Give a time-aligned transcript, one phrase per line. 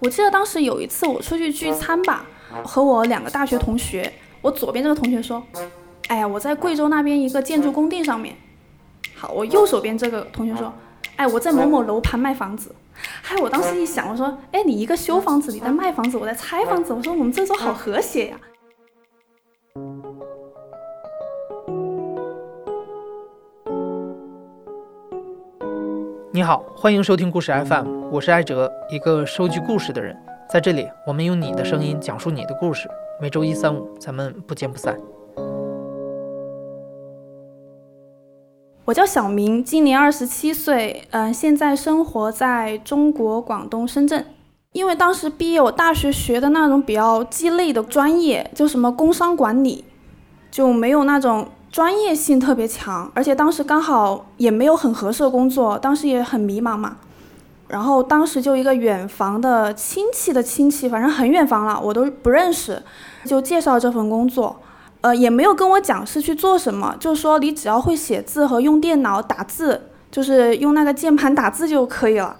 [0.00, 2.26] 我记得当时有一次我出去聚餐吧，
[2.64, 5.42] 和我两个大学同学，我左边这个同学说
[6.08, 8.36] ：“哎呀，我在贵州那边一个建筑工地上面。”
[9.16, 10.72] 好，我右手边这个同学说
[11.16, 12.74] ：“哎，我在某某楼盘卖房子。”
[13.22, 18.38] 嗨，我当时一想，我说：“哎，你一个修房子，你在卖房子，我在拆房子。”我说：“我们这周好和谐呀。”
[26.38, 30.16] 你好，欢迎收听故事 FM，我是艾哲，一个收集故事的人。
[30.48, 32.88] 在这里，我们用你的声音讲述你的故事。
[33.20, 34.96] 每周一、三、五，咱们不见不散。
[38.84, 44.24] 我叫小明，今年二十七岁，嗯，现在生活在中国广东深圳。
[44.70, 49.84] 因为当时毕业，我大学学的那种比较鸡肋的专业，就什么工商管理，
[50.52, 51.48] 就没有那种。
[51.70, 56.96] 专业性特别强，而且当时刚好也没有很合适的工作，当时也很迷茫嘛。
[57.68, 62.82] 然后当时就一个远房的亲戚的亲戚，反正很远房了，我都不认识，
[63.26, 64.60] 就介绍这份工作。
[65.02, 72.34] 呃，也没有跟我讲是去做什么，就说你只要会写字和用电脑打字，就是用那个键盘打字就可以了。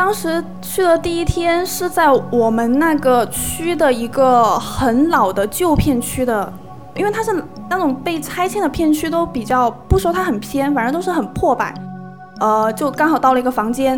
[0.00, 6.50] 当时去的第一天是在我们那个区的一个很老的旧片区的，
[6.96, 7.30] 因为它是
[7.68, 11.74] 那种被拆迁的片区，都比较不说它很偏，反正都是很破败。
[12.40, 13.92] 呃，就刚好到了一个房间，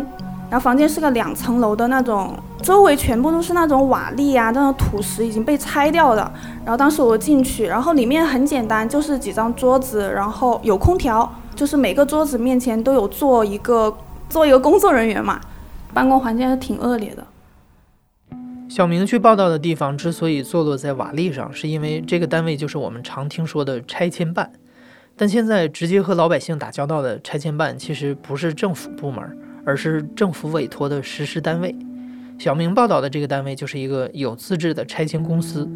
[0.49, 6.29] 然后房间是个两层楼的那种，周围全部都是那种瓦砾啊，那种土石已经被拆掉的。
[6.65, 13.95] 然后当时我进去，然后里面很简单，就是几张桌子，然后有空调，就是每个桌子面前都有坐一个
[14.27, 15.39] 做一个工作人员嘛。
[15.93, 17.25] 办公环境还挺恶劣的。
[18.67, 24.51] 小明去报道的地方之所以坐落在瓦砾上，是因为这个单位就是我们常听说的拆迁办。
[25.15, 31.75] 但现在直接和老百姓打交道的拆迁办，其实不是政府部门，而是政府委托的实施单位。
[32.39, 35.69] 小明报道的这个单位就是一个有资质的拆迁公司，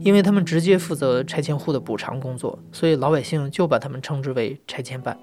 [0.00, 5.14] 因为他们直接负责拆迁户的补偿工作，所以老百姓就把他们称之为拆迁办。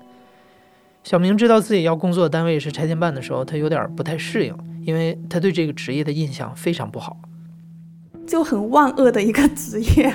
[1.10, 4.56] 小明知道自己要工作的单位是拆迁办的时候，他有点不太适应，
[4.86, 7.18] 因为他对这个职业的印象非常不好，
[8.28, 10.14] 就很万恶的一个职业。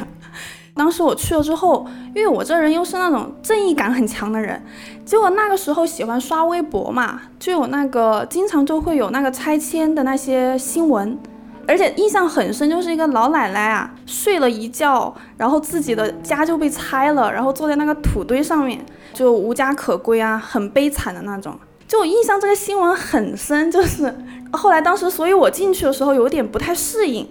[0.72, 1.84] 当时我去了之后，
[2.14, 4.62] 因为我这人又是那种正义感很强的人，
[5.04, 11.18] 结果那个时候喜欢刷微博嘛，就有那个经常就会有那个拆迁的那些新闻。
[11.66, 18.78] 而且印象很深，就是一个老奶奶啊，睡了一觉，然后自己的家就被拆了，然后坐在那个土堆上面，
[19.14, 21.58] 就无家可归啊，很悲惨的那种。
[21.86, 24.14] 就我印象这个新闻很深，就是
[24.52, 27.26] 后来当时，所以我进去的时候有点不太适应，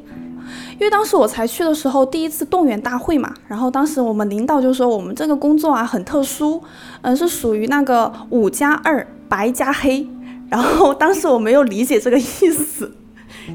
[0.73, 6.63] 因为当时我才去的时候，第一次动员大会嘛，然后当时我们领导就说我们这个工作啊很特殊，
[7.01, 10.07] 嗯，是属于那个五加二白加黑，
[10.49, 12.95] 然后当时我没有理解这个意思。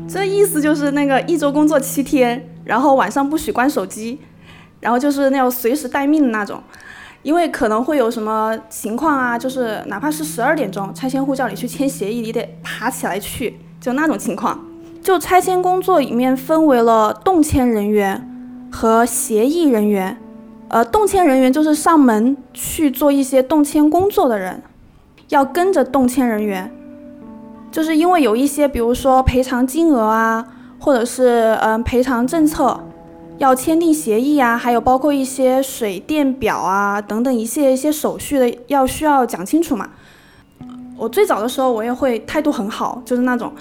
[0.07, 4.19] 这意思就是那个一周工作七天，然后晚上不许关手机，
[4.81, 6.63] 然后就是那种随时待命的那种，
[7.23, 14.59] 因为可能会有什么情况啊，就是哪怕是十二点钟拆迁户叫你去签协议，你得爬起来去，就那种情况。
[15.03, 20.19] 就拆迁工作里面分为了动迁人员和协议人员，
[20.69, 24.63] 呃，动迁人员就是上门去做一些动迁工作的人，
[25.29, 26.71] 要跟着动迁人员。
[27.71, 30.45] 就是因为有一些，比如说赔偿金额啊，
[30.79, 32.81] 或者是嗯赔偿政策，
[33.39, 39.91] 要签订协议啊，还有包括一些水电表啊等等一系列一些手续的，要需要讲清楚嘛。
[40.97, 43.53] 我最早的时候我也会态度很好，就是那种，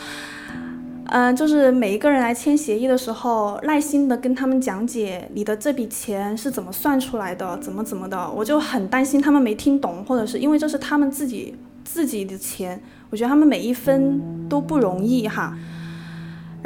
[1.06, 12.82] 嗯，就是每一个人来签协议的时候，耐心的跟他们讲解你的这笔钱是怎么算出来的，怎么怎么的，我就很担心他们没听懂，或者是因为这是他们自己自己的钱。
[13.12, 15.56] 我觉得他们每一分都不容易哈，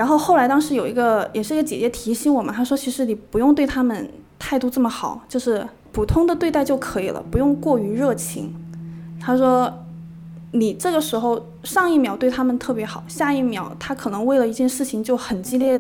[0.02, 4.10] 然后后来当时有一个也是一个姐姐提醒我嘛，她说其实你不用对他们
[4.40, 8.52] 态度这么好，就是普通的对待就可以了，不用过于热情。
[9.20, 9.72] 她说
[10.54, 15.80] 你这个时候上一秒对他们特别好，下一秒他可能为了一件事情就很激烈。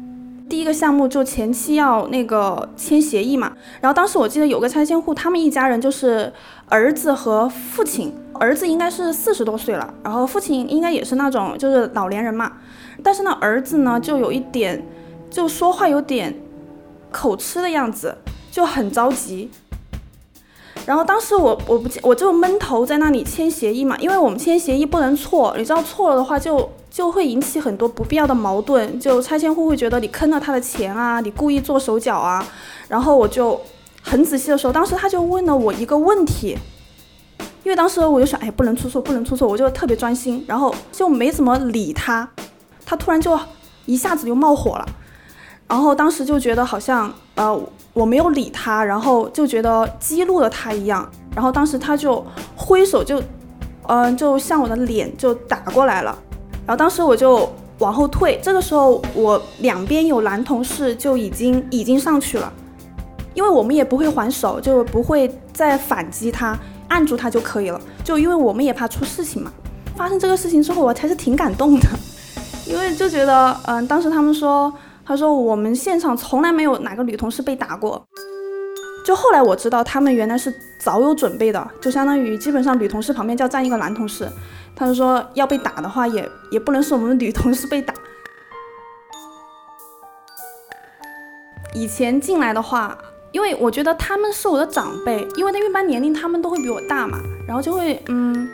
[0.51, 6.33] 第一个项目就前期要那个签协议嘛，然后当时我记得有个拆迁户，他们一家人就是
[6.67, 8.13] 儿子和父亲。
[8.33, 12.51] 儿子应该是四十多岁了，然后父亲应该也是那种就是老年人嘛，
[13.01, 14.85] 但是呢，儿子呢就有一点，
[15.29, 16.37] 就说话有点
[17.11, 18.17] 口吃的样子，
[18.51, 19.49] 就很着急。
[20.85, 28.99] 然后当时我我不我就闷头在那里签协议嘛，因为我们签协议不能错，你知道错了的话就就会引起很多不必要的矛盾。
[28.99, 32.45] 就拆迁户会觉得你坑了他的钱啊，你故意做手脚啊。
[32.87, 33.59] 然后我就
[34.03, 36.57] 很仔细的时候，当时他就问了我一个问题，
[37.63, 42.29] 因为当时我就想，哎，不能出错，不能出错，我就特别专心，然后就没怎么理他。
[42.85, 43.39] 他突然就
[43.85, 44.85] 一下子就冒火了，
[45.67, 47.59] 然后当时就觉得好像呃
[47.93, 51.09] 我没有理他，然后就觉得激怒了他一样。
[51.33, 52.23] 然后当时他就
[52.55, 53.21] 挥手就。
[53.87, 56.17] 嗯，就向我的脸就打过来了，
[56.65, 62.51] 然后当时我就往后退，这个时候我两边有男同事就已经已经上去了，
[63.33, 69.51] 因为我们也不会还手，就不会再反击他，按住他就可以了，就因为我们也怕出事情嘛。
[69.95, 71.87] 发生这个事情之后，我还是挺感动的，
[72.65, 74.71] 因为就觉得，嗯，当时他们说，
[75.05, 78.01] 他说我们现场从来没有哪个女同事被打过。
[79.03, 84.27] 就后来我知道，他们原来是早有准备的，就相当于基本上女同事旁边就要站一个男同事。
[84.75, 87.93] 他就说要被打的话，也也不能是我们女同事被打。
[91.73, 92.97] 以前进来的话，
[93.31, 98.49] 因为我觉得他们是我的长辈，因为那一般年龄他们都会比我大嘛，然后就会嗯，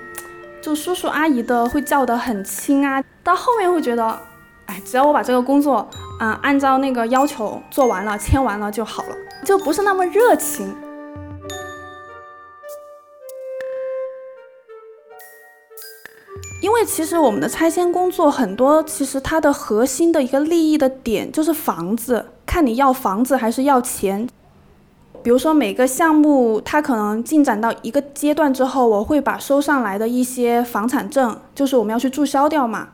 [0.61, 3.03] 就叔叔阿姨的会叫得很亲啊。
[3.23, 4.19] 到后面会觉得，
[4.67, 5.87] 哎，只要我把这个工作
[6.19, 9.15] 啊按照那个要求做完了，签完了就好了。
[9.45, 10.75] 就不是那么热情，
[16.61, 24.27] 因为其实我们的拆迁工作很多，其实它的核心的一个利益的点就是房子，看你要房子还是要钱。
[25.23, 32.89] 比如说每个项目它可能进展到一个阶段之后，我会把收上来的一些房产证，就是我们要去注销掉嘛。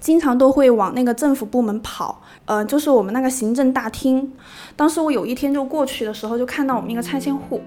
[0.00, 4.32] 经常都会往那个政府部门跑，呃，就是我们那个行政大厅。
[4.74, 7.60] 当时我有一天就过去的时候，就看到我们一个拆迁户，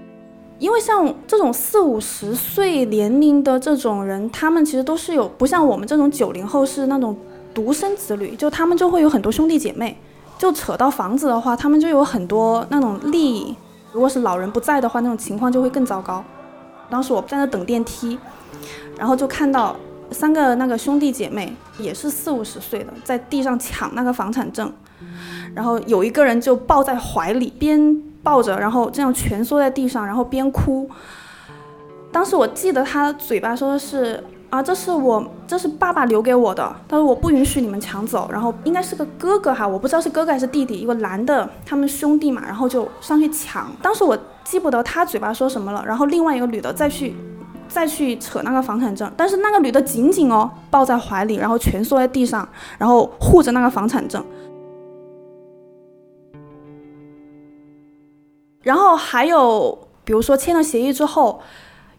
[0.58, 7.16] 因为像这种四五十岁年龄的这种人，他们其实都是有不像我们这种九零后是那种
[7.54, 9.96] 独生子女，就他们就会有很多兄弟姐妹。
[10.36, 13.54] 就扯到房子的话，他们就有很多那种利益。
[13.92, 16.22] 如果是老人不在的话，那种情况就会更糟糕。
[16.90, 18.18] 当时我在那等电梯，
[18.98, 19.76] 然后就看到。
[20.14, 24.72] 三个那个兄弟姐妹也是四五十岁的，在地上抢那个房产证，
[25.54, 30.88] 然后有一个人就抱在怀里，边抱着，然后这样蜷缩在地上，然后边哭。
[32.12, 38.28] 当时我记得他嘴巴说的是啊，这是我，这是爸爸留给我的，他说我不允许你们抢走。
[38.30, 43.70] 然后应该是个哥哥哈，我不知道是哥哥还是弟弟，一个男的，他们兄弟嘛，然后就上去抢。
[43.82, 47.16] 当时我记不得他嘴巴说什么了，然后另外一个女的再去。
[47.68, 54.24] 再去扯那个房产证，但是那个女的紧紧哦抱在怀里，然后蜷缩在地上，然后护着那个房产证。
[58.62, 61.42] 然后还有，比如说签了协议之后，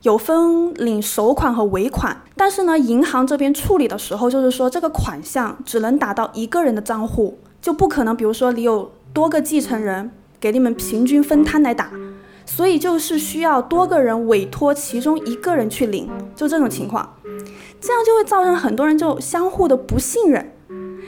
[0.02, 10.10] 有分领首款和尾款，但是呢，银行这边处理的时候就是说这个款项只能打到一个人的账户，就不可能，比如说你有多个继承人，
[10.40, 11.92] 给你们平均分摊来打。
[12.46, 17.18] 所以就是需要多个人委托其中一个人去领，就这种情况，
[17.82, 20.52] 这样就会造成很多人就相互的不信任。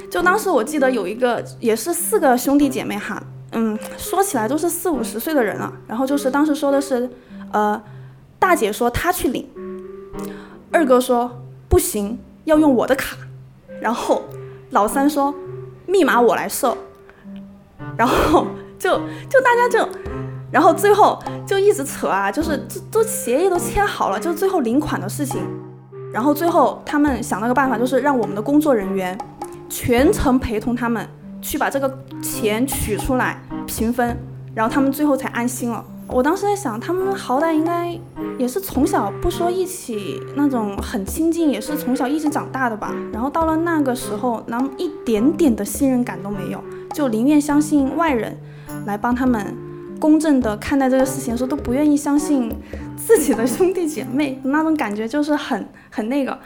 [0.10, 5.72] 就当时我记得有一个也是四个兄弟姐妹哈，嗯，说起来都是四五十岁的人了。
[5.88, 7.10] 然后就是当时说的是，
[7.52, 7.82] 呃，
[8.40, 9.48] 大姐说她去领，
[10.72, 13.18] 二哥说不行，要用我的卡，
[13.80, 14.24] 然后
[14.72, 15.34] 老三说
[15.86, 16.76] 密码我来设，
[17.98, 18.48] 然后
[18.80, 18.92] 就
[19.30, 19.88] 就大家就。
[20.50, 25.42] 然后最后就一直扯啊，就是这都协议都签好了，就是最后领款的事情。
[26.14, 29.18] 然后最后他们想了个办法，就是让我们的工作人员
[29.68, 31.06] 全程陪同他们
[31.42, 34.18] 去把这个钱取出来平分，
[34.56, 35.84] 然后他们最后才安心了。
[36.08, 38.00] 我当时在想，他们好歹应该
[38.40, 42.96] 也是从小不说一起那种很亲近，也是从小一起长大的吧。
[43.12, 46.64] 然后到了那个时候，那么一点点的信任感都没有，
[46.94, 48.38] 就宁愿相信外人
[48.86, 49.67] 来帮他们。
[50.00, 52.52] 公正的看待这个事情的时候，都不愿意相信
[52.96, 56.38] 自己的兄弟姐妹，那种感觉就是很很那个。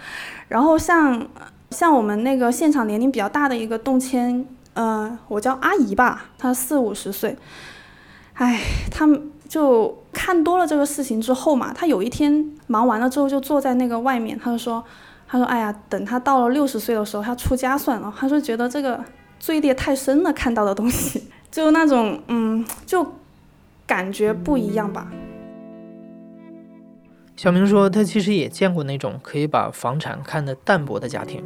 [0.47, 1.27] 然后像
[1.69, 7.37] 像我们那个现场年龄比较大的一个动迁，呃，我叫阿姨吧，她四五十岁，
[8.33, 14.83] 哎，他们就看多了这个事情之后嘛，他有一天忙完了之后就坐在那个外面，他就说，
[15.27, 18.13] 他说，哎呀，等他到了六十岁的时候，他出家算了。
[18.17, 19.03] 他说觉得这个
[19.39, 23.05] 罪孽太深了，看到的东西 就那种，嗯，就。
[23.91, 25.11] 感觉不一样吧？
[27.35, 31.43] 小明说，他其实也见过那种可以把房产看得淡薄的家庭，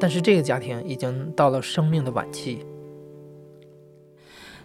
[0.00, 2.64] 但是这个家庭已经到了生命的晚期。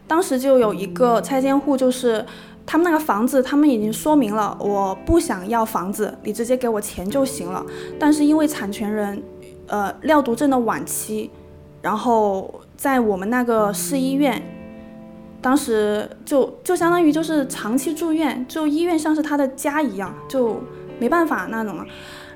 [0.07, 2.25] 当时就有一个拆迁户，就是
[2.65, 7.61] 他们那个房子，他们已经说明了，我不想要房子，你直接给我钱就行了。
[7.99, 9.21] 但是因为产权人
[9.67, 11.29] 呃尿毒症的晚期，
[11.81, 14.41] 然后在我们那个市医院，
[15.41, 20.61] 当时就就相当于就是长期住院，就医院像是他的家一样，就
[20.99, 21.85] 没办法那种了。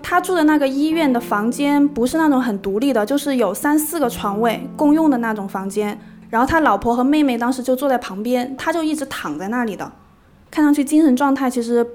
[0.03, 5.99] 他住的那个医院的房间不是那种很独立的，就是有三四个床位共用的那种房间。
[6.29, 9.91] 然后他老婆和妹妹当时就坐在旁边，他就一直躺在那里的，
[10.49, 11.85] 看上去精神状态其实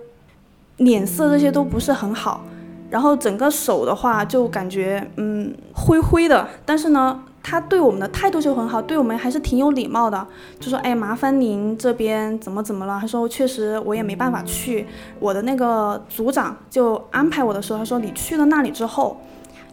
[0.76, 2.44] 脸色这些都不是很好。
[2.88, 10.26] 然后整个手的话就感觉嗯灰灰的，但是呢，他对我们的态度就很好，对我们还是挺有礼貌的，
[10.58, 12.98] 就说哎麻烦您这边怎么怎么了？
[13.00, 14.84] 他说确实我也没办法去，
[15.20, 19.16] 我的那个组长就安排我的时候，他说你去了那里之后，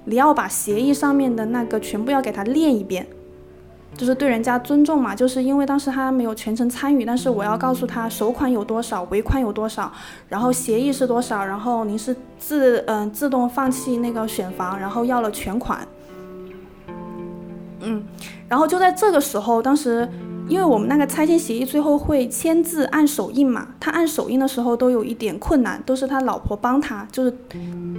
[0.05, 3.07] 你要把协议上面的那个全部要给他练一遍。
[3.95, 9.91] 就是对人家尊重嘛，就是因为当时他没有全程参与，但是我要告诉他首款有多少，尾款有多少，
[10.29, 15.87] 然后协议是多少，然后您是自嗯自动放弃那个选房，然后要了全款，
[17.83, 18.03] 嗯，
[18.47, 20.09] 然后就在这个时候，当时
[20.47, 27.33] 因为我们那个拆迁协议最后会签字按手印嘛，他按手印的时候都有一点困难，都是他老婆帮他，就是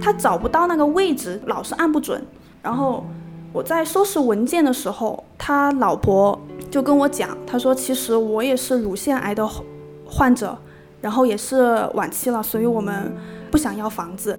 [0.01, 2.21] 他找不到那个位置，老是按不准，
[2.61, 3.05] 然后。
[3.53, 6.37] 我在收拾文件的时候，他老婆
[6.69, 9.49] 就跟我讲，他说其实我也是乳腺癌的
[10.05, 10.57] 患者，
[10.99, 13.15] 然后也是晚期了，所以我们
[13.49, 14.37] 不想要房子。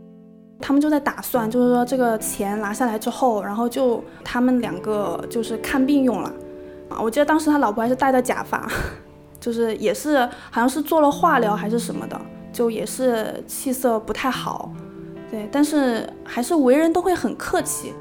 [0.60, 6.32] 他们就在打算，就是说这个钱拿下来之后，然后就他们两个就是看病用了。
[6.88, 8.68] 啊，我记得当时他老婆还是戴着假发，
[9.38, 10.18] 就是也是
[10.50, 12.20] 好像是做了化疗还是什么的，
[12.52, 14.72] 就也是气色不太好。
[15.30, 17.92] 对，但是还是为人都会很客气。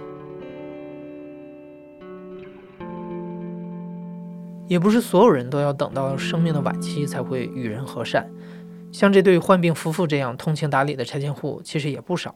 [4.68, 8.28] 也不是所有人都要等到生命的晚期才会与人和善，
[8.92, 12.34] 像这对患病夫妇这样通情达理的拆迁户其实也不少。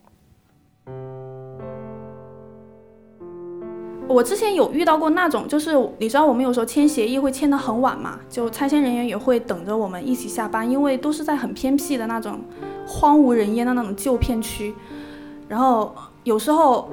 [4.10, 12.42] 我之前有遇到过那种，就是你知道我们有时候签协议会签得很晚嘛，就拆迁人员也会等着我们一起下班，因为都是在很偏僻的那种
[12.88, 14.74] 荒无人烟的那种旧片区，
[15.48, 16.90] 然后有时候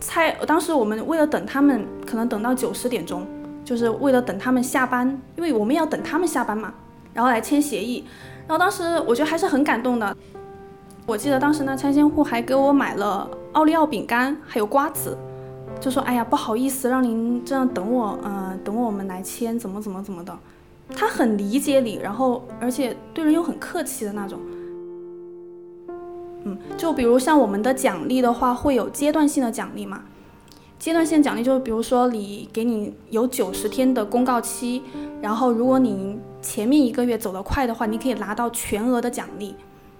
[0.00, 3.26] 拆，当时我们为了等他们，可能等到九十点钟。
[3.64, 6.74] 就是为了等他们下班，因为我们要等他们下班嘛，
[7.14, 8.04] 然后来签协议。
[8.40, 10.16] 然后当时我觉得还是很感动的。
[11.06, 15.16] 我记得当时那拆迁户还给我买了奥利奥饼干，还有瓜子，
[15.82, 20.32] 就说：“哎呀，不好意思，让您这样等我，嗯，等我们来签，怎么怎么怎么的。”
[20.94, 24.38] 他很理解你，然后而且对人又很客气的那种。
[26.44, 30.02] 嗯，就比如像我们的奖励的话，会有阶段性的奖励嘛。
[30.78, 34.82] 阶段性奖励就是，比如说你给你有九十天的公告期，
[35.20, 39.56] 然后如果你前面一个月走得快的话，你可以拿到全额的奖励。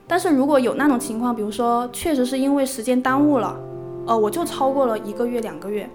[0.07, 3.57] 但是如果有那种情况，比如说确实是因为时间耽误了，
[4.07, 5.89] 呃，我就超过了一个月两个月，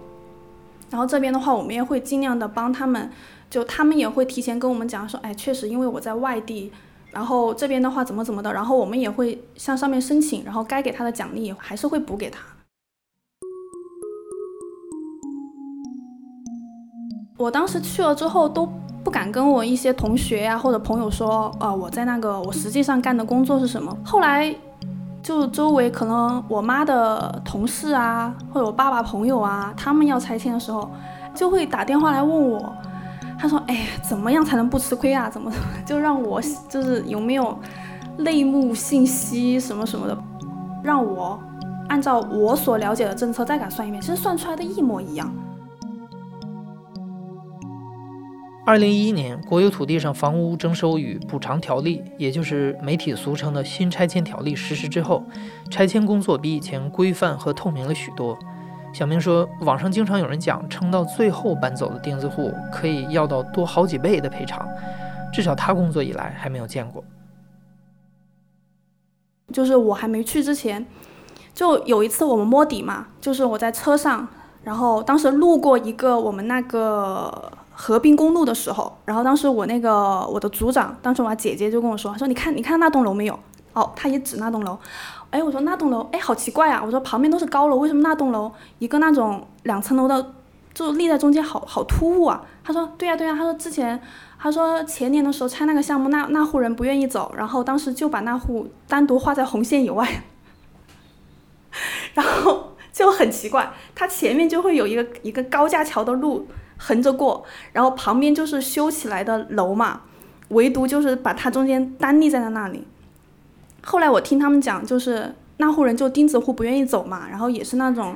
[0.89, 3.09] 然后这边的话，我们也会尽量的帮他们，
[3.49, 6.71] 就他们也会提前跟我们讲说，哎，确实因为我在外地，
[7.11, 12.39] 然后这边的话怎么怎么的，然后我们也会向上面申请，然后该给他的奖励还是会补给他。
[17.37, 18.67] 我当时去了之后都
[19.03, 23.95] 不敢跟我一些同学呀或者朋友说，呃，我在那个我实际上干的工作是什么。
[24.03, 24.55] 后来
[25.27, 30.89] 就周围可能我妈的同事啊，或者我爸爸朋友啊，他们要拆迁的时候，
[31.35, 32.73] 就会打电话来问我，
[33.37, 35.29] 他说，哎，怎么样才能不吃亏啊？
[35.29, 35.51] 怎么
[35.85, 37.59] 就让我就是有没有
[38.15, 40.17] 内幕信息什么什么的，
[40.81, 41.37] 让我
[41.89, 45.29] 按照我所了解的政策再给他算一遍，其实算出来的一模一样。
[48.67, 55.23] 二零一一年，国有土地上房屋征收与补偿条例，也就是媒体俗称的新拆迁条例实施之后，
[55.71, 58.37] 拆迁工作比以前规范和透明了许多。
[58.91, 64.67] 小明说，网上经常有人讲，撑到最后搬走的钉子户可以要到多好几倍的赔偿，
[65.31, 67.01] 至少他工作以来还没有见过。
[69.53, 70.85] 就是我还没去之前，
[71.53, 74.27] 就有一次我们摸底嘛，就是我在车上，
[74.65, 77.49] 然后当时路过一个我们那个。
[77.79, 83.39] 河滨公路的时候，然后当时我那个我的组长，当时我姐姐就跟我说，说你看你看那栋楼没有？
[83.73, 84.75] 哦，他也指那栋楼。
[85.29, 86.81] 哎，我说那栋楼，哎，好奇怪啊！
[86.83, 90.33] 我说旁边都是高楼，为什么那栋楼一个那种两层楼的
[90.73, 92.43] 就立在中间，好好突兀啊？
[92.63, 94.01] 他说对呀对呀，他说之前
[94.39, 100.23] 他说前年的时候拆那个项目，那那户人不愿意走，然后当时就把那户单独划在红线以外，
[102.15, 106.47] 然后就很奇怪，他前面就会有一个一个高架桥的路。
[106.77, 107.43] 横着过，
[107.73, 110.01] 然后旁边就是修起来的楼嘛，
[110.49, 112.85] 唯独就是把它中间单立在了那里。
[113.83, 118.15] 后来我听他们讲，就是那户人就钉子户不愿意走嘛，然后也是那种，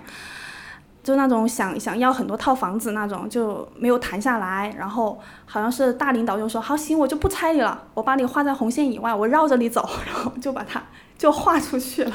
[1.03, 4.73] 就那种想想要很多套房子那种，就没有谈下来。
[4.77, 9.89] 然后好像是大领导就说：“好，行，我就不拆你了，我把你划在红线以外，我绕着你走。
[10.05, 10.83] ”然后就把它
[11.17, 12.11] 就划出去了。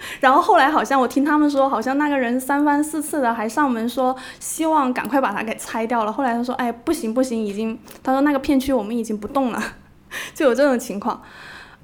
[0.20, 6.12] 然后后来好像我听他们说，好像那个人三番四次的还上门说，希望赶快把它给拆掉了。
[6.12, 9.62] 后来他说：“哎，不行不行，已经，他说那个片区我们已经不动了，
[10.34, 11.20] 就有这种情况。”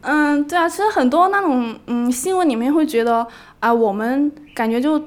[0.03, 3.27] 嗯，对啊，其实很多那种嗯新闻里面会觉得
[3.61, 5.03] 啊，我们感觉就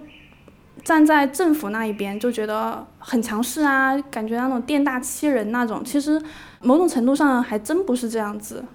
[0.83, 5.83] 站在政府那一边，就觉得很强势啊，感觉那种店大欺人那种。
[5.85, 6.21] 其实
[6.61, 8.65] 某种程度上还真不是这样子，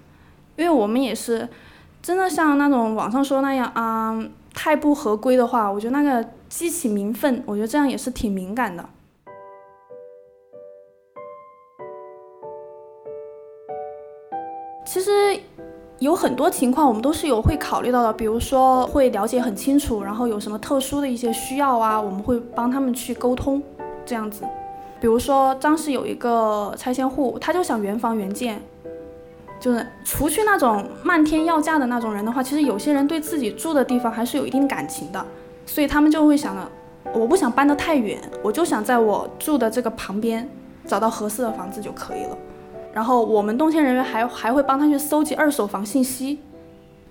[0.55, 1.47] 因为我们也是。
[2.03, 4.21] 真的像那种网上说那样啊，
[4.53, 8.83] 太不合规的话，我觉得那个激起民愤，我觉得这样也是挺敏感的。
[14.85, 15.11] 其实
[15.99, 23.63] 有很多情况我们都是有会考虑到的，比如说会了解很清楚，然后有什么特殊的一些需要啊，我们会帮他们去沟通
[24.05, 24.43] 这样子。
[24.99, 28.61] 比如说当时有一个拆迁户，他就想原房原建。
[29.63, 35.25] 就是除去那种漫天要价的那种人的话，其实有些人对自己住的地方还是有一定感情的，
[35.65, 36.69] 所以他们就会想着，
[37.13, 40.45] 我不想搬得太远，我就想在我住的这个旁边
[40.85, 42.37] 找到合适的房子就可以了。
[42.91, 46.39] 然后我们动迁人员还还会帮他去搜集二手房信息，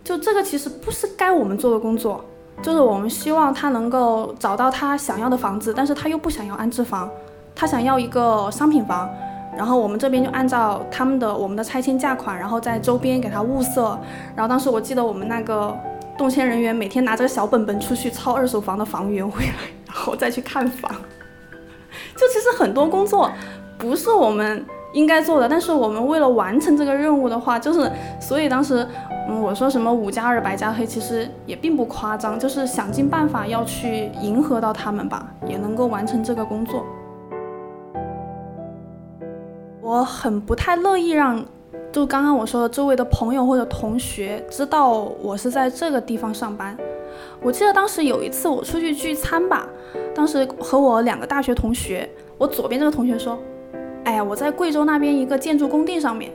[0.04, 2.22] 就这个其实不是该我们做的工作，
[2.60, 7.08] 就是我们希望他能够找到他想要的房子，但是他又不想要安置房，
[7.54, 9.08] 他想要一个商品房。
[9.56, 13.98] 然后我们这边就按照他们的我们的拆迁价款，然后在周边给他物色。
[14.34, 15.76] 然后当时我记得我们那个
[16.16, 19.52] 动迁人员每天拿着小本本出去抄二手房的房源回来，
[19.86, 20.90] 然后再去看房。
[22.16, 23.30] 就其实很多工作
[23.76, 28.86] 不是我们应该做的，但是我们为了完成这个任务的话，就是所以当时
[29.28, 36.84] 嗯我说什么五加二白加黑，其实也并不夸张，就是想尽办法要去迎合到他们吧，也能够完成这个工作。
[39.92, 41.44] 我很不太乐意让，
[41.92, 46.74] 就刚刚我说的周围的朋友或者同学知道我是在这个地方上班。
[47.42, 49.68] 我记得当时有一次我出去聚餐吧，
[50.14, 53.38] 当时和我两个大学同学，我左边这个同学说
[54.04, 56.32] ：“哎呀，我在贵州那边一个建筑工地上面。”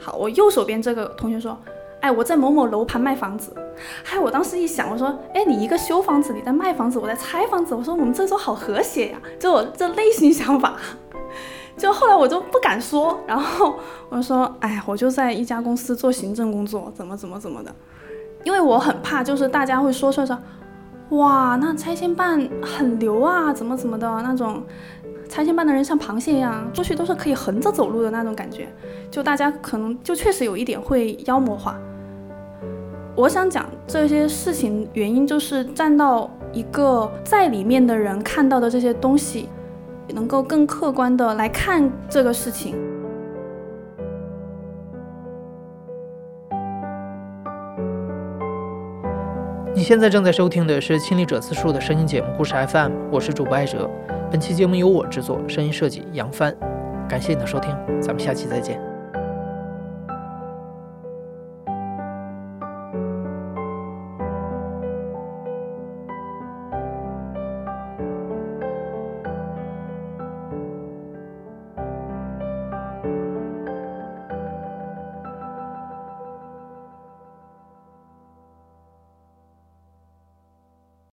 [0.00, 1.54] 好，我右手边这个同学说
[2.00, 3.54] ：“哎，我在某某楼盘卖房子。”
[4.02, 10.76] 嗨，我当时一想，我说：“哎，你一个修房子，你在卖房子，我在拆房子。”我说：“我们这周好和谐呀！”就我这内心想法。
[11.80, 13.74] 就后来我就不敢说，然后
[14.10, 17.74] 我说，哎，我就在一家公司做行政工作，怎么怎么怎么的，
[18.44, 20.38] 因为我很怕，就是大家会说说说，
[21.12, 24.62] 哇，那拆迁办很牛啊，怎么怎么的那种，
[25.26, 28.68] 拆迁办的人像螃蟹一样，出去都是可以横着走路的那种感觉，
[29.10, 31.78] 就大家可能就确实有一点会妖魔化。
[33.16, 39.48] 我想讲这些事情原因，就是站到一个在里面的人看到的这些东西。
[40.12, 42.74] 能够更客观的来看这个事情。
[49.74, 53.88] 你现在正在收听的是《亲历者自述》的声音节目《故事 FM》，我是主播艾哲。
[54.30, 56.54] 本期节目由我制作，声音设计杨帆。
[57.08, 58.89] 感谢你的收听，咱们下期再见。